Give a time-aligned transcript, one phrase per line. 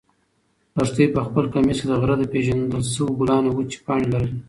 [0.77, 4.37] لښتې په خپل کمیس کې د غره د پېژندل شوو ګلانو وچې پاڼې لرلې.